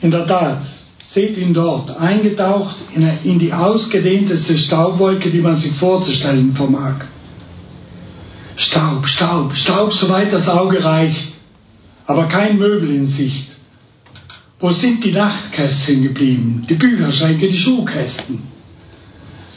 [0.00, 0.64] In der Tat,
[1.04, 2.76] seht ihn dort, eingetaucht
[3.24, 7.06] in die ausgedehnteste Staubwolke, die man sich vorzustellen vermag.
[8.56, 11.32] Staub, Staub, Staub, soweit das Auge reicht,
[12.06, 13.50] aber kein Möbel in Sicht.
[14.60, 18.42] Wo sind die Nachtkästchen geblieben, die Bücherschränke, die Schuhkästen?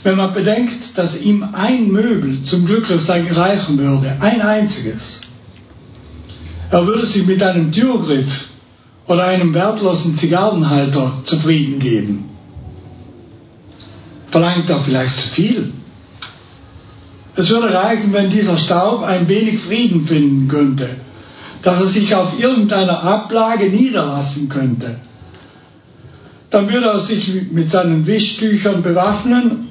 [0.03, 5.21] Wenn man bedenkt, dass ihm ein Möbel zum Glücklichsein reichen würde, ein einziges,
[6.69, 8.50] er würde sich mit einem Türgriff
[9.07, 12.29] oder einem wertlosen Zigarrenhalter zufrieden geben.
[14.29, 15.73] Verlangt er vielleicht zu viel?
[17.35, 20.89] Es würde reichen, wenn dieser Staub ein wenig Frieden finden könnte,
[21.61, 24.99] dass er sich auf irgendeiner Ablage niederlassen könnte.
[26.49, 29.69] Dann würde er sich mit seinen Wischtüchern bewaffnen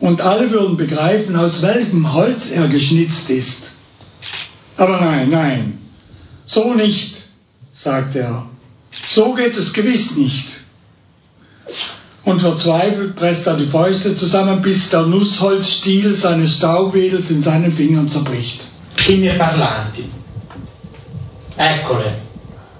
[0.00, 3.70] und alle würden begreifen, aus welchem Holz er geschnitzt ist.
[4.76, 5.78] Aber nein, nein,
[6.44, 7.16] so nicht,
[7.72, 8.46] sagt er.
[8.92, 10.48] So geht es gewiss nicht.
[12.24, 18.08] Und verzweifelt presst er die Fäuste zusammen, bis der Nussholzstiel seines Staubwedels in seinen Fingern
[18.08, 18.60] zerbricht.
[18.96, 20.08] Scimmie parlanti.
[21.56, 22.20] Eccole,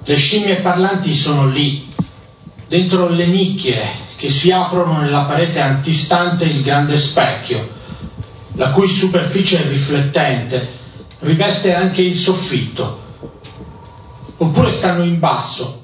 [0.05, 1.89] le scimmie parlanti sono lì,
[2.69, 3.83] dentro le nicchie
[4.17, 7.69] che si aprono nella parete antistante il grande specchio,
[8.55, 10.69] la cui superficie riflettente
[11.21, 13.01] riveste anche il soffitto.
[14.37, 15.82] Oppure stanno in basso,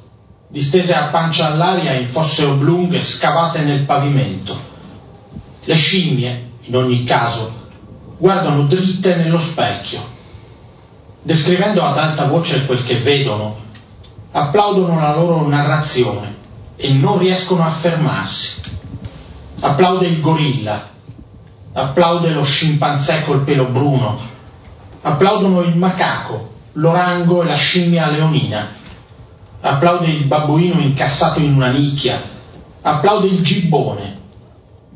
[0.49, 4.57] distese a pancia all'aria in fosse oblunghe scavate nel pavimento.
[5.63, 7.53] Le scimmie, in ogni caso,
[8.17, 10.17] guardano dritte nello specchio.
[11.21, 13.59] Descrivendo ad alta voce quel che vedono,
[14.31, 16.37] applaudono la loro narrazione
[16.77, 18.63] e non riescono a fermarsi.
[19.61, 20.89] Applaude il gorilla,
[21.73, 24.21] applaude lo scimpanzé col pelo bruno,
[25.03, 28.78] applaudono il macaco, l'orango e la scimmia leonina
[29.61, 32.23] applaude il babbuino incassato in una nicchia,
[32.83, 34.17] applaude il gibbone,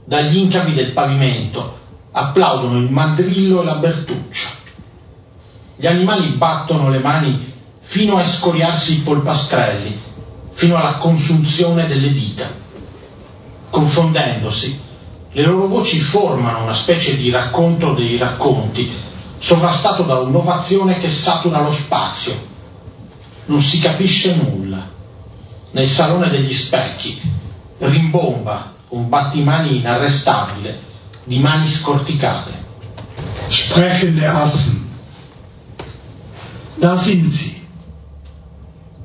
[0.05, 1.79] dagli incavi del pavimento,
[2.13, 4.49] applaudono il mandrillo e la bertuccia.
[5.77, 10.01] Gli animali battono le mani fino a scoriarsi i polpastrelli,
[10.53, 12.51] fino alla consunzione delle dita.
[13.71, 14.81] Confondendosi,
[15.33, 18.93] le loro voci formano una specie di racconto dei racconti,
[19.39, 22.51] sovrastato da un'ovazione che satura lo spazio,
[23.47, 24.89] non si capisce nulla.
[25.73, 27.21] Nel salone degli specchi
[27.79, 30.79] rimbomba un battimani inarrestabile
[31.25, 32.51] di mani scorticate.
[33.49, 34.91] Sprechende Affen.
[36.79, 37.61] Da sind sie.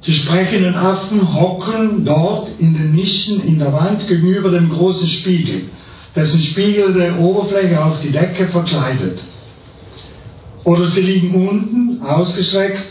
[0.05, 5.69] Die sprechenden Affen hocken dort in den Nischen in der Wand gegenüber dem großen Spiegel,
[6.15, 9.19] dessen spiegelnde Oberfläche auch die Decke verkleidet.
[10.63, 12.85] Oder sie liegen unten, ausgestreckt,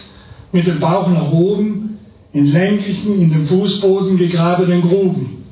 [0.57, 1.99] mit dem Bauch nach oben
[2.33, 5.45] in länglichen, in den Fußboden gegrabenen Gruben.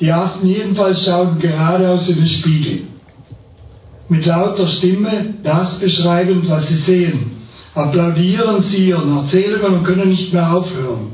[0.00, 2.82] Die Affen jedenfalls schauen geradeaus in den Spiegel.
[4.08, 7.32] Mit lauter Stimme das beschreibend, was sie sehen.
[7.74, 11.12] Applaudieren sie ihren Erzählungen und können nicht mehr aufhören.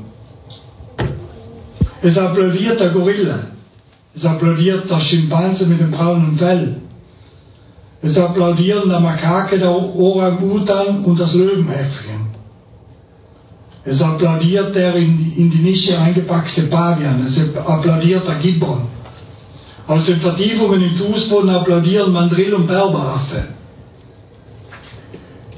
[2.03, 3.41] Es applaudiert der Gorilla.
[4.15, 6.77] Es applaudiert der Schimpanse mit dem braunen Fell.
[8.01, 12.29] Es applaudieren der Makake, der Orang-Utan und das Löwenäffchen.
[13.85, 17.27] Es applaudiert der in, in die Nische eingepackte Pavian.
[17.27, 18.83] Es applaudiert der Gibbon.
[19.87, 23.49] Aus den Vertiefungen im Fußboden applaudieren Mandrill und Berberaffe.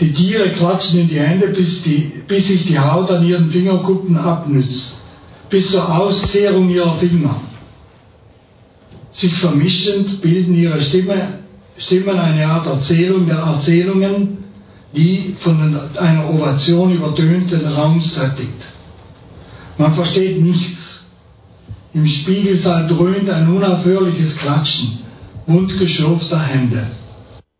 [0.01, 4.17] Die Tiere klatschen in die Hände, bis, die, bis sich die Haut an ihren Fingerkuppen
[4.17, 4.99] abnützt,
[5.51, 7.39] bis zur Auszehrung ihrer Finger.
[9.13, 11.40] Sich vermischend bilden ihre Stimme
[11.81, 14.45] Stimmen eine Art Erzählung der Erzählungen,
[14.95, 18.67] die von einer Ovation übertönt den Raum sättigt.
[19.79, 21.05] Man versteht nichts.
[21.95, 24.99] Im Spiegelsaal dröhnt ein unaufhörliches Klatschen
[25.47, 26.87] wundgeschürfter Hände.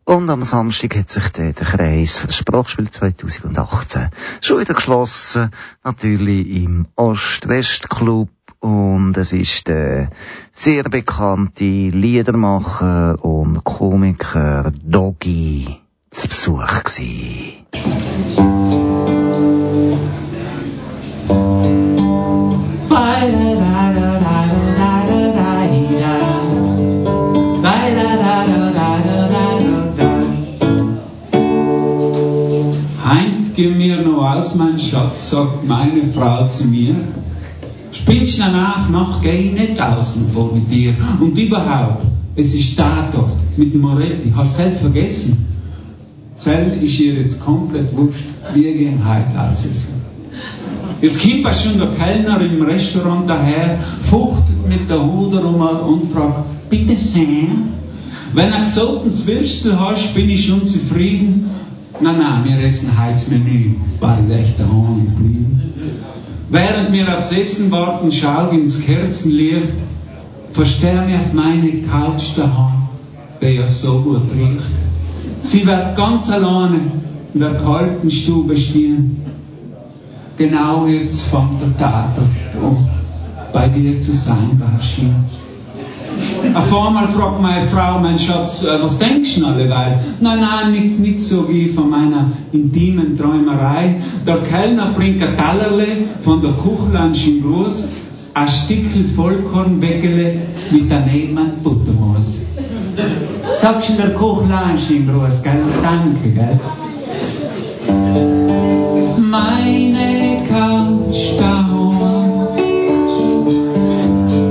[0.05, 4.09] Und am Samstag hat sich der Kreis für das Sprachspiel 2018
[4.41, 5.49] schon wieder geschlossen.
[5.83, 8.29] Natürlich im Ost-West-Club
[8.61, 10.09] und es ist der
[10.53, 15.77] sehr bekannte Liedermacher und Komiker Doggy
[16.11, 17.65] zu Besuch gewesen.
[33.03, 36.95] Heint gib mir noch das, mein Schatz, sagt meine Frau zu mir.
[37.91, 40.93] Spielst du nach, Nacht geh ich nicht außen vor mit dir.
[41.19, 44.31] Und überhaupt, es ist Tatort mit Moretti.
[44.35, 45.45] Hast selbst vergessen?
[46.35, 48.25] Zell ist ihr jetzt komplett wurscht.
[48.53, 50.01] Wir gehen heute ausessen.
[51.01, 56.69] Jetzt kommt schon der Kellner im Restaurant daher, fuchtet mit der Huder um und fragt,
[56.69, 57.47] bitte sehr,
[58.33, 61.49] wenn du ein Würstel hast, bin ich schon zufrieden.
[61.99, 65.61] Nein, nein, wir essen heute das Menü, war ich daheim geblieben.
[66.51, 69.71] Während wir aufs Essen warten, schau ins Kerzenlicht,
[70.53, 72.89] mich auf meine Couch daheim,
[73.39, 74.65] der ja so gut riecht.
[75.43, 76.81] Sie wird ganz alleine
[77.33, 79.21] in der kalten Stube stehen.
[80.35, 82.27] Genau jetzt fängt der Tatort
[82.61, 82.89] an,
[83.53, 84.61] bei dir zu sein,
[86.53, 86.73] Barschi.
[86.73, 89.99] Auf einmal fragt meine Frau, mein Schatz, äh, was denkst du alleweil?
[90.19, 94.01] Nein, nein, nichts, nichts so wie von meiner intimen Träumerei.
[94.25, 95.87] Der Kellner bringt ein Tallerle
[96.23, 97.89] von der Kuchlansch in Gruß,
[98.33, 100.35] ein Stückchen Vollkornwägele
[100.71, 102.41] mit daneben ein Buttermus.
[103.55, 105.63] Sagst du der Kuchlansch in Gruß, gell?
[105.81, 106.59] Danke, gell?
[109.17, 112.11] Meine Couch daheim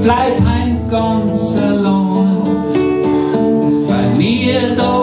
[0.02, 1.69] bleib ein ganz allein,
[4.30, 4.94] mir da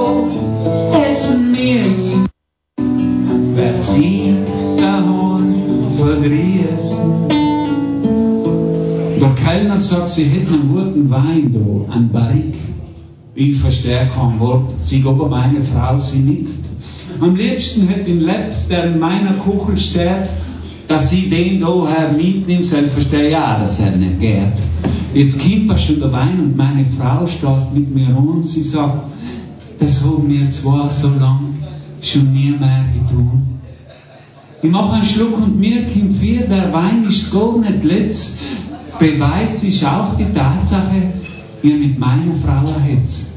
[1.04, 2.28] essen müssen,
[3.56, 4.36] wer sie
[4.78, 7.28] daheim verdrießen.
[9.20, 12.56] Der Kellner sagt, sie hätten einen guten Wein da, ein Barrik.
[13.36, 16.66] Ich verstehe kein Wort, sie aber meine Frau, sie nickt.
[17.20, 20.30] Am liebsten hätte in Leps, der in meiner Kuchel steht,
[20.88, 24.54] dass sie den daher mitnimmt, selbst verstehe ja, dass er nicht geht.
[25.18, 29.08] Jetzt kommt er schon der Wein und meine Frau steht mit mir an sie sagt,
[29.80, 31.56] das haben wir zwar so lang
[32.04, 33.60] schon nie mehr getan.
[34.62, 38.40] Ich mache einen Schluck und mir kommt vier, der Wein ist gar nicht letzt.
[39.00, 41.14] Beweis ist auch die Tatsache,
[41.64, 43.32] ihr mit meiner Frau erhetzt.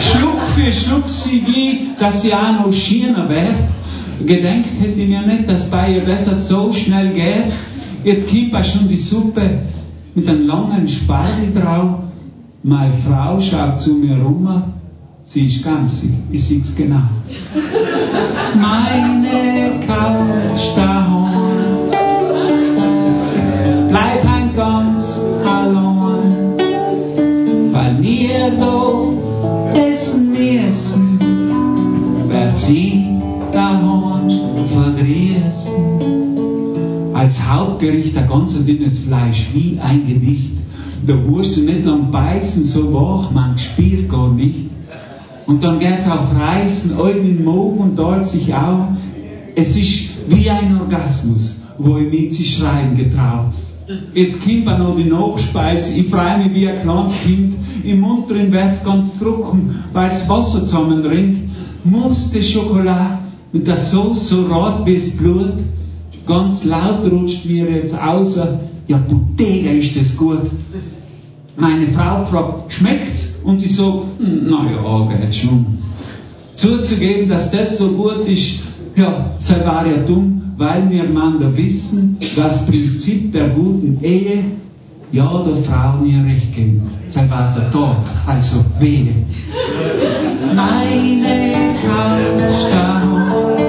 [0.00, 4.26] Schluck für Schluck sie wie, dass sie auch noch schiener wird.
[4.26, 7.52] Gedenkt hätte ich mir nicht, dass bei ihr besser so schnell geht.
[8.02, 9.60] Jetzt kommt auch schon die Suppe
[10.18, 12.00] mit einem langen Spargel drauf.
[12.62, 14.62] Meine Frau schaut zu mir rum.
[15.24, 17.02] Sie ist gamsig, ich seh's genau.
[18.54, 21.90] Meine Couch daheim
[23.88, 26.56] bleib ein ganz allein,
[27.72, 31.20] weil wir da essen müssen,
[32.28, 33.06] wird sie
[33.52, 34.30] daheim
[34.68, 36.17] verdrießen.
[37.18, 40.52] Als Hauptgericht ein ganz dünnes Fleisch, wie ein Gedicht.
[41.04, 44.70] Da musst du nicht lang beißen, so wach, man spürt gar nicht.
[45.44, 48.90] Und dann geht's auf Reisen, all in den Magen und dort sich auch.
[49.56, 53.52] Es ist wie ein Orgasmus, wo ich mit sich schreien getraut.
[54.14, 55.98] Jetzt kommt auch noch die Nachspeise.
[55.98, 57.56] Ich freue mich wie ein kleines Kind.
[57.82, 61.50] Im Mund drin wird's ganz trocken, weil das Wasser zusammenrinnt.
[61.82, 63.18] Muste Schokolade
[63.52, 65.54] mit der Sauce so rot das Blut.
[66.28, 70.50] Ganz laut rutscht mir jetzt außer, ja, Bottega ist das gut.
[71.56, 73.40] Meine Frau fragt, schmeckt's?
[73.42, 75.78] Und ich so, naja, geht schon.
[76.54, 78.60] Zuzugeben, dass das so gut ist,
[78.94, 84.44] ja, sei war ja dumm, weil wir Männer wissen, das Prinzip der guten Ehe,
[85.10, 86.82] ja, der Frau nie recht geben.
[87.08, 89.14] Sei war der Tod, also wehe.
[90.54, 93.67] Meine daheim,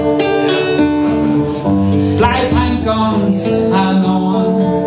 [2.20, 4.84] bleib ein ganz allein,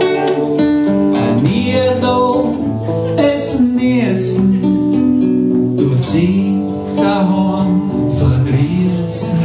[1.13, 2.43] weil wir da
[3.17, 6.61] essen müssen, tut sie
[6.95, 7.81] daheim
[8.19, 9.39] verdrießen.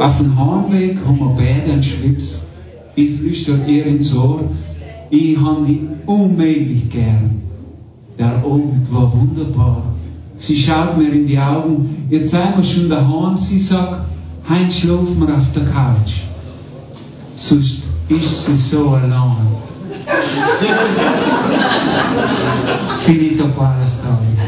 [0.00, 2.48] Auf dem Heimweg haben wir beide einen Schlips.
[2.94, 4.40] Ich flüster ihr ins Ohr,
[5.10, 7.42] ich hab die unmöglich gern.
[8.18, 9.82] Der Abend war wunderbar.
[10.38, 13.36] Sie schaut mir in die Augen, jetzt seien wir schon daheim.
[13.36, 14.13] Sie sagt,
[14.48, 16.22] heim schlafen auf der Couch.
[17.36, 19.46] Sonst ist sie so allein.
[23.04, 24.44] Finito qua la storia.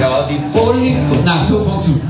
[0.00, 2.00] Ja, die Polly, na, so fängt's an.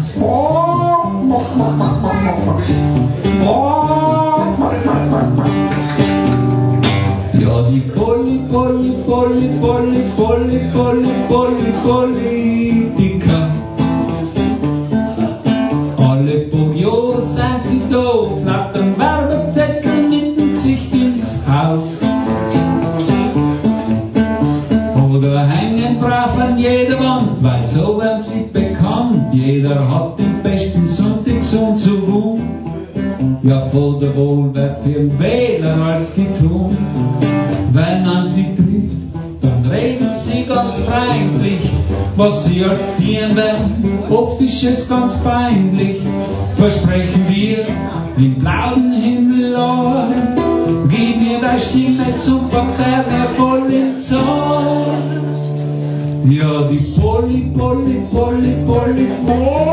[7.39, 8.20] Ja, die Polly,
[8.51, 13.45] Polly, Polly, Polly, Polly, Polly, Polly, Politiker.
[15.97, 18.07] Alle paar Jahre sind sie da,
[18.43, 22.01] flattern Werbezettel mit dem Gesicht ins Haus.
[25.15, 25.51] Oder
[26.61, 29.33] jedermann, weil so werden sie bekannt.
[29.33, 32.41] Jeder hat den besten Sonntagssohn zu Ruhm.
[33.43, 36.77] Ja, vor der Wohl wird für den Wähler als getun.
[37.73, 41.61] Wenn man sie trifft, dann reden sie ganz freundlich,
[42.17, 44.01] was sie als dienen werden.
[44.11, 45.99] Optisch ist ganz peinlich,
[46.57, 47.59] versprechen wir
[48.17, 50.89] im blauen Himmel an.
[50.89, 53.05] Gib mir deine Stimme zum Verkehr,
[53.37, 54.99] voll ins Ohr.
[56.25, 59.70] Ja, die Polly, Polly, Polly, Polly, Politiker.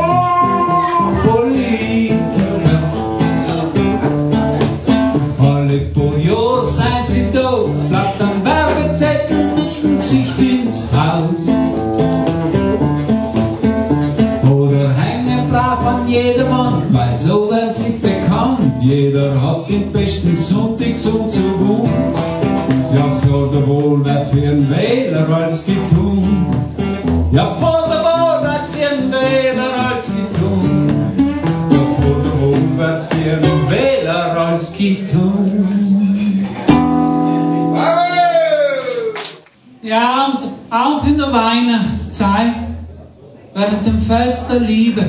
[44.60, 45.04] Liebe,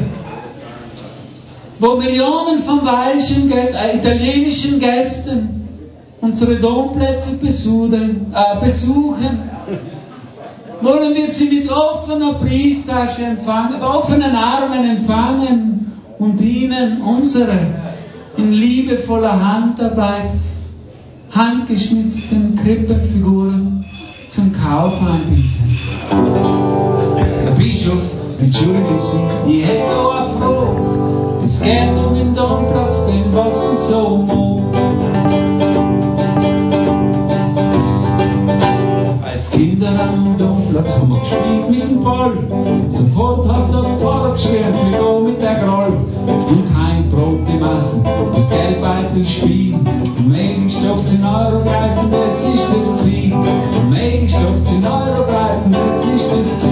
[1.79, 5.67] wo Millionen von welschen, Gä- äh, italienischen Gästen
[6.21, 9.49] unsere Domplätze besuchen, äh, besuchen,
[10.81, 17.57] wollen wir sie mit offener Brieftasche empfangen, offenen Armen empfangen und ihnen unsere
[18.37, 20.31] in liebevoller Handarbeit
[21.31, 23.85] handgeschnitzten Krippenfiguren
[24.29, 25.77] zum Kauf anbieten.
[27.43, 28.01] Herr Bischof,
[28.41, 31.43] entschuldigen Sie, ich hätte auch eine.
[31.43, 34.59] Es geht um den Domplatz, den was ich so mag.
[39.23, 42.37] Als Kinder am Domplatz haben wir gespielt mit dem Ball.
[42.87, 45.93] Sofort hat der Pfarrer geschwärmt, wir gehen mit der Groll.
[46.49, 48.03] Und heim probt die Massen,
[48.35, 49.87] das Geldbeutel spielen.
[50.27, 53.35] Möglichst oft 10 Euro greifen, das ist das Ziel.
[53.89, 56.68] Möglichst oft 10 Euro greifen, das ist das Ziel.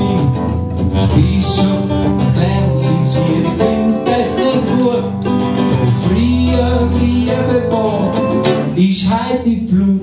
[8.78, 10.02] Ich halt die Flut.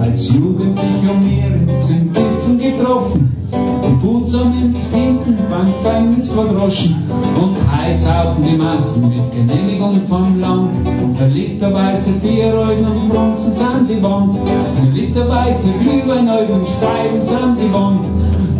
[0.00, 3.36] Als Jugendlicher mir ins Zentiffen getroffen.
[3.52, 6.96] Und Putzam ins Hinten beim Gefängnis verdroschen.
[7.36, 10.86] Und Heiz auf die Massen mit Genehmigung vom Land.
[11.18, 14.38] Ein Literweizer Bier und Bronzen an die Wand.
[14.78, 18.06] Ein Literweizer Glühwein und Streifen an die Wand.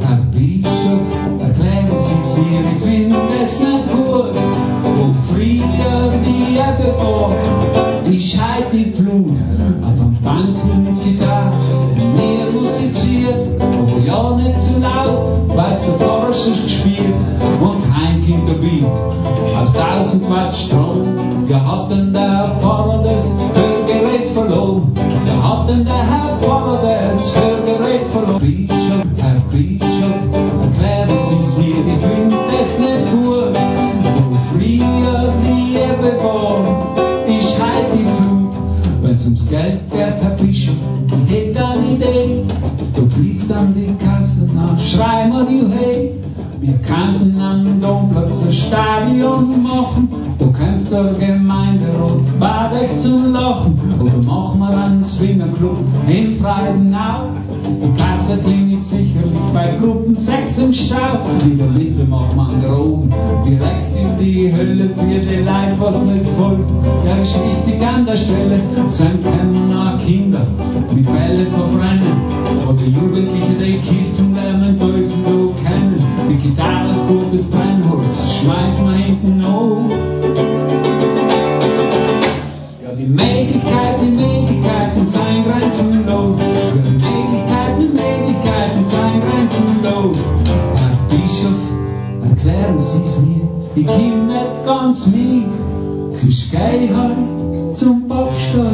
[0.02, 1.29] Herr Bischof,
[2.40, 4.34] erklären Sie's mir, ich find es nicht gut.
[4.82, 7.32] Wo früher die Erde war,
[8.04, 9.36] ich halt die Flut.
[9.82, 11.52] Auf am Banken mit Gitarre,
[11.96, 17.14] mir musiziert, aber ja nicht zu laut, weil's der schon gespielt.
[17.60, 17.90] Und
[18.46, 21.46] der Beat, aus tausend Watt Strom.
[21.48, 24.92] Ja, hat denn der Pfarrer das Hörgerät verloren?
[25.26, 28.79] Ja, hat denn der Herr Pfarrer das Hörgerät verloren?
[49.20, 50.08] Stadion machen,
[50.38, 53.78] da kämpft der Gemeinderat, bat euch zum Lachen.
[54.00, 55.76] Oder machen wir einen Swingerclub
[56.08, 57.28] in Freidenau.
[57.66, 61.20] Die Kasse klingelt sicherlich bei Gruppen 6 im Stau.
[61.44, 63.12] In der Mitte macht man groben,
[63.46, 66.70] direkt in die Hölle für die Leid, was nicht folgt.
[67.04, 70.46] Ja, ist wichtig an der Stelle, sind auch Kinder
[70.94, 72.22] mit Bälle verbrennen.
[72.68, 73.59] Oder Jugendliche,
[96.88, 98.72] Halt zum Backsteuer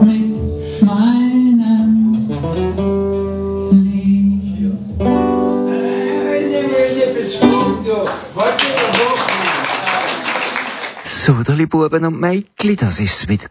[0.00, 2.28] mit meinem
[3.72, 4.72] Lied.
[11.04, 12.51] So, liebe Buben und Mädchen,
[12.82, 13.46] das ist es wieder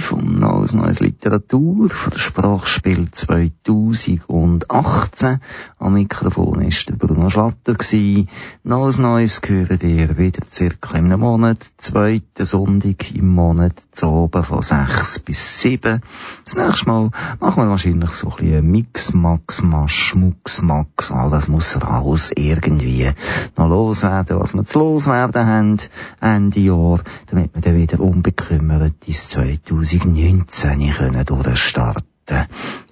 [0.00, 5.40] vom Neues Neues Literatur, von der Sprachspiel 2018.
[5.78, 8.28] Am Mikrofon ist der Bruno Schlatter gsi.
[8.64, 14.42] Neues Neues gehört ihr wieder circa in einem Monat, zweiten Sonntag im Monat, zu oben
[14.42, 16.00] von sechs bis sieben.
[16.46, 17.10] Das nächste Mal
[17.40, 23.10] machen wir wahrscheinlich so ein bisschen Mix, Max, Masch, Mux, Max, alles muss raus irgendwie
[23.58, 25.76] noch loswerden, was wir zu loswerden haben,
[26.22, 32.12] Ende Jahr, damit wir dann wieder unbekümmert ins 2019 können durchstarten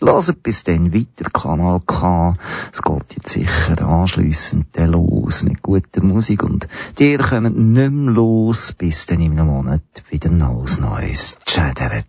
[0.01, 2.35] Lasst bis dann weiter Kanal K.
[2.73, 6.69] Es geht jetzt sicher anschliessend los mit guter Musik und
[6.99, 12.07] die kommt nicht mehr los, bis dann im Monat wieder neues Neues chattert.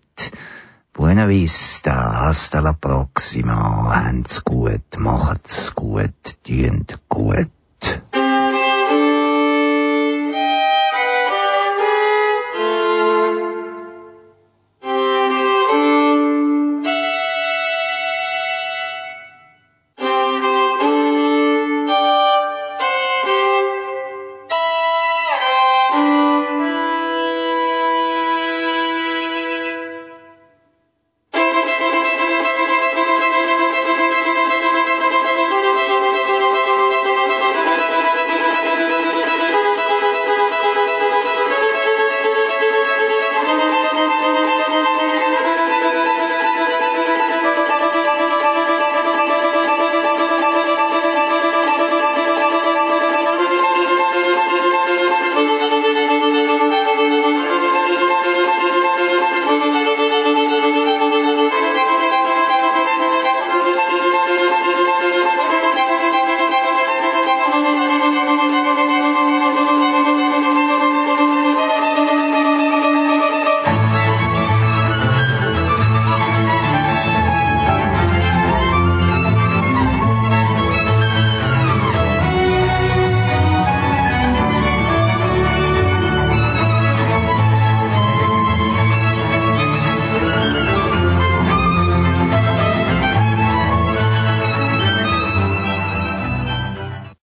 [0.94, 7.50] Buena vista, hasta la proxima, habt's gut, macht's gut, tünt gut.